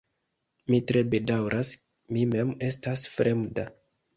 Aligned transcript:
Mi 0.73 0.79
tre 0.91 1.03
bedaŭras, 1.11 1.73
mi 2.17 2.25
mem 2.33 2.57
estas 2.71 3.05
fremda. 3.19 3.69